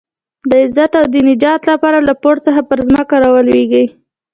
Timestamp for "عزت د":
0.65-1.15